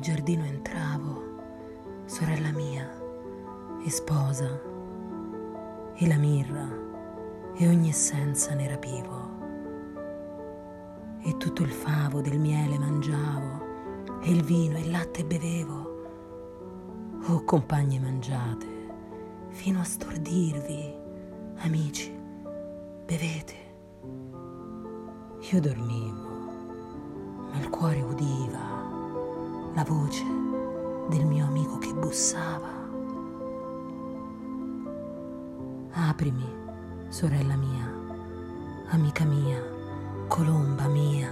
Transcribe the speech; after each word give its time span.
giardino 0.00 0.44
entravo, 0.44 1.22
sorella 2.04 2.50
mia, 2.52 2.88
e 3.84 3.90
sposa, 3.90 4.60
e 5.94 6.06
la 6.06 6.16
mirra, 6.16 6.68
e 7.54 7.68
ogni 7.68 7.88
essenza 7.88 8.54
ne 8.54 8.68
rapivo. 8.68 9.36
E 11.22 11.36
tutto 11.36 11.62
il 11.62 11.70
favo 11.70 12.20
del 12.20 12.38
miele 12.38 12.78
mangiavo, 12.78 14.20
e 14.22 14.30
il 14.30 14.42
vino 14.42 14.76
e 14.76 14.80
il 14.80 14.90
latte 14.90 15.24
bevevo. 15.24 16.04
Oh 17.28 17.44
compagne 17.44 17.98
mangiate, 17.98 18.66
fino 19.48 19.80
a 19.80 19.84
stordirvi, 19.84 20.94
amici, 21.58 22.16
bevete. 23.04 23.54
Io 25.50 25.60
dormivo, 25.60 26.26
ma 27.50 27.58
il 27.58 27.68
cuore 27.70 28.00
udiva 28.00 28.77
la 29.74 29.84
voce 29.84 30.24
del 31.08 31.24
mio 31.24 31.46
amico 31.46 31.78
che 31.78 31.92
bussava. 31.92 32.76
Aprimi, 35.90 36.44
sorella 37.08 37.56
mia, 37.56 37.92
amica 38.90 39.24
mia, 39.24 39.62
colomba 40.28 40.86
mia, 40.88 41.30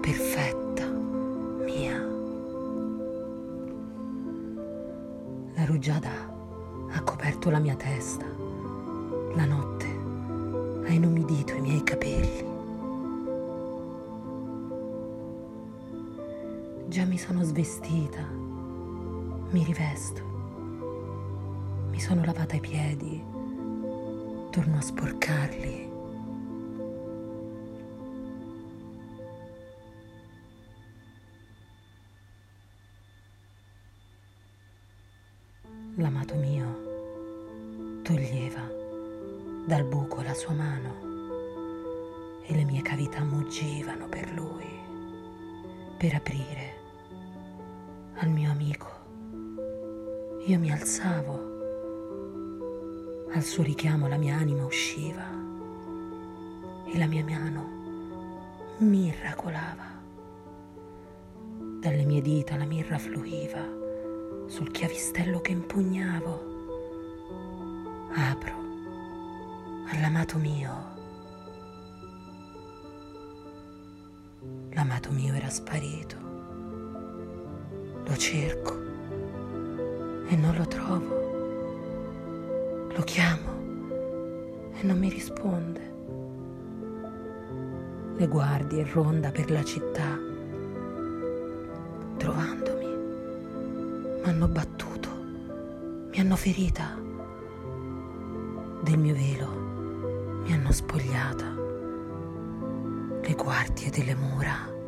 perfetta 0.00 0.86
mia. 0.86 1.98
La 5.54 5.64
rugiada 5.64 6.10
ha 6.90 7.02
coperto 7.02 7.50
la 7.50 7.58
mia 7.58 7.76
testa, 7.76 8.26
la 9.34 9.44
notte 9.44 9.86
ha 10.86 10.92
inumidito 10.92 11.54
i 11.54 11.60
miei 11.60 11.82
capelli. 11.82 12.49
Già 16.90 17.04
mi 17.04 17.18
sono 17.18 17.44
svestita, 17.44 18.26
mi 18.26 19.62
rivesto, 19.62 20.24
mi 21.88 22.00
sono 22.00 22.24
lavata 22.24 22.56
i 22.56 22.60
piedi, 22.60 23.22
torno 24.50 24.76
a 24.76 24.80
sporcarli. 24.80 25.88
L'amato 35.94 36.34
mio 36.34 38.02
toglieva 38.02 38.68
dal 39.64 39.84
buco 39.84 40.22
la 40.22 40.34
sua 40.34 40.54
mano 40.54 42.42
e 42.42 42.52
le 42.52 42.64
mie 42.64 42.82
cavità 42.82 43.22
muggivano 43.22 44.08
per 44.08 44.32
lui, 44.32 44.66
per 45.96 46.14
aprire 46.16 46.79
al 48.22 48.28
mio 48.28 48.50
amico. 48.50 48.88
Io 50.44 50.58
mi 50.58 50.70
alzavo, 50.70 51.48
al 53.32 53.42
suo 53.42 53.62
richiamo 53.62 54.08
la 54.08 54.18
mia 54.18 54.36
anima 54.36 54.64
usciva 54.64 55.24
e 56.84 56.98
la 56.98 57.06
mia 57.06 57.24
mano 57.24 57.78
mirra 58.78 59.34
colava. 59.34 59.88
Dalle 61.80 62.04
mie 62.04 62.20
dita 62.20 62.56
la 62.56 62.66
mirra 62.66 62.98
fluiva 62.98 63.66
sul 64.48 64.70
chiavistello 64.70 65.40
che 65.40 65.52
impugnavo. 65.52 66.48
Apro 68.12 68.54
all'amato 69.92 70.36
mio. 70.36 70.98
L'amato 74.72 75.10
mio 75.10 75.32
era 75.32 75.48
sparito. 75.48 76.29
Lo 78.06 78.16
cerco 78.16 78.78
e 80.28 80.36
non 80.36 80.54
lo 80.56 80.66
trovo. 80.66 81.18
Lo 82.94 83.02
chiamo 83.02 83.48
e 84.80 84.86
non 84.86 84.98
mi 84.98 85.08
risponde. 85.08 85.88
Le 88.16 88.26
guardie 88.26 88.86
ronda 88.92 89.30
per 89.30 89.50
la 89.50 89.64
città, 89.64 90.18
trovandomi, 92.16 92.86
mi 94.22 94.28
hanno 94.28 94.46
battuto, 94.46 95.08
mi 96.10 96.18
hanno 96.18 96.36
ferita. 96.36 96.98
Del 98.82 98.98
mio 98.98 99.14
velo 99.14 100.40
mi 100.44 100.52
hanno 100.52 100.72
spogliata. 100.72 101.46
Le 103.22 103.34
guardie 103.34 103.90
delle 103.90 104.14
mura 104.14 104.78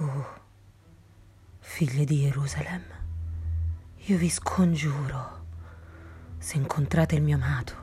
Oh, 0.00 0.26
figlie 1.58 2.04
di 2.04 2.20
Gerusalemme, 2.20 2.94
io 3.96 4.16
vi 4.16 4.30
scongiuro, 4.30 5.46
se 6.38 6.56
incontrate 6.56 7.16
il 7.16 7.22
mio 7.22 7.34
amato, 7.34 7.74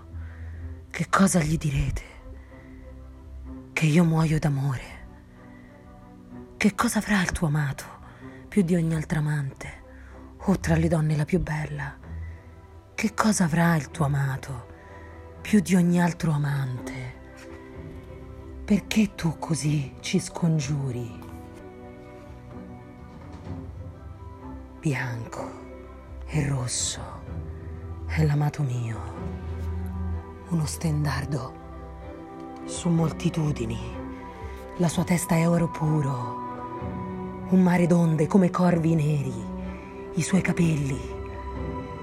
che 0.91 1.09
cosa 1.09 1.41
gli 1.41 1.57
direte? 1.57 2.03
Che 3.73 3.85
io 3.85 4.05
muoio 4.05 4.39
d'amore. 4.39 5.07
Che 6.55 6.73
cosa 6.73 6.99
avrà 6.99 7.21
il 7.21 7.33
tuo 7.33 7.47
amato 7.47 7.83
più 8.47 8.61
di 8.61 8.75
ogni 8.75 8.95
altra 8.95 9.19
amante, 9.19 9.83
o 10.37 10.57
tra 10.57 10.77
le 10.77 10.87
donne 10.87 11.17
la 11.17 11.25
più 11.25 11.41
bella? 11.41 11.97
Che 12.95 13.13
cosa 13.13 13.43
avrà 13.43 13.75
il 13.75 13.91
tuo 13.91 14.05
amato 14.05 14.67
più 15.41 15.59
di 15.59 15.75
ogni 15.75 16.01
altro 16.01 16.31
amante? 16.31 16.93
Perché 18.63 19.15
tu 19.15 19.37
così 19.37 19.97
ci 19.99 20.21
scongiuri? 20.21 21.24
Bianco 24.85 25.49
e 26.27 26.47
rosso. 26.47 27.01
È 28.05 28.23
l'amato 28.23 28.61
mio, 28.61 28.99
uno 30.49 30.63
stendardo 30.67 31.53
su 32.65 32.89
moltitudini, 32.89 33.79
la 34.77 34.87
sua 34.87 35.03
testa 35.03 35.33
è 35.33 35.49
oro 35.49 35.71
puro, 35.71 37.47
un 37.49 37.63
mare 37.63 37.87
d'onde 37.87 38.27
come 38.27 38.51
corvi 38.51 38.93
neri, 38.93 39.33
i 40.13 40.21
suoi 40.21 40.41
capelli 40.41 41.13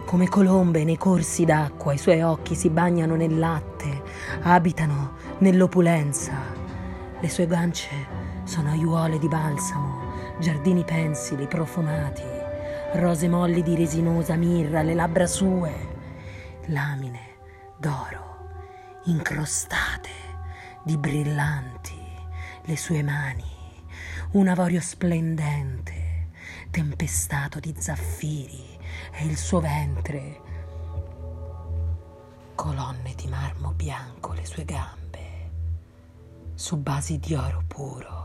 come 0.04 0.28
colombe 0.28 0.82
nei 0.82 0.98
corsi 0.98 1.44
d'acqua, 1.44 1.92
i 1.92 1.98
suoi 1.98 2.20
occhi 2.20 2.56
si 2.56 2.68
bagnano 2.68 3.14
nel 3.14 3.38
latte, 3.38 4.02
abitano 4.42 5.12
nell'opulenza, 5.38 6.32
le 7.20 7.28
sue 7.28 7.46
guance 7.46 7.88
sono 8.42 8.70
aiuole 8.70 9.20
di 9.20 9.28
balsamo, 9.28 10.00
giardini 10.40 10.82
pensili, 10.82 11.46
profumati 11.46 12.41
rose 12.94 13.28
molli 13.28 13.62
di 13.62 13.74
resinosa 13.74 14.36
mirra, 14.36 14.82
le 14.82 14.94
labbra 14.94 15.26
sue, 15.26 15.72
lamine 16.66 17.20
d'oro 17.78 18.32
incrostate 19.04 20.10
di 20.84 20.96
brillanti, 20.96 22.00
le 22.64 22.76
sue 22.76 23.02
mani, 23.02 23.50
un 24.32 24.46
avorio 24.46 24.80
splendente, 24.80 26.28
tempestato 26.70 27.58
di 27.58 27.74
zaffiri, 27.76 28.78
e 29.12 29.24
il 29.26 29.36
suo 29.36 29.60
ventre, 29.60 30.40
colonne 32.54 33.14
di 33.16 33.26
marmo 33.28 33.72
bianco, 33.72 34.32
le 34.32 34.44
sue 34.44 34.64
gambe, 34.64 35.50
su 36.54 36.76
basi 36.76 37.18
di 37.18 37.34
oro 37.34 37.62
puro. 37.66 38.21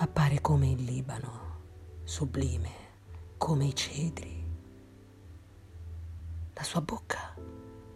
Appare 0.00 0.40
come 0.40 0.70
il 0.70 0.84
Libano, 0.84 1.56
sublime 2.04 2.70
come 3.36 3.66
i 3.66 3.74
cedri. 3.74 4.46
La 6.54 6.62
sua 6.62 6.80
bocca 6.80 7.34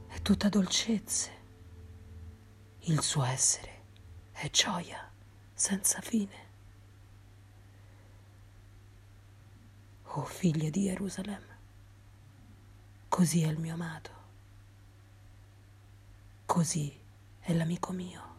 è 0.08 0.20
tutta 0.20 0.48
dolcezze, 0.48 1.30
il 2.80 3.00
suo 3.02 3.22
essere 3.22 3.82
è 4.32 4.50
gioia 4.50 5.08
senza 5.54 6.00
fine. 6.00 6.50
Oh 10.14 10.24
figlia 10.24 10.70
di 10.70 10.86
Gerusalemme, 10.86 11.58
così 13.08 13.42
è 13.42 13.48
il 13.48 13.60
mio 13.60 13.74
amato, 13.74 14.10
così 16.46 16.98
è 17.38 17.52
l'amico 17.54 17.92
mio. 17.92 18.31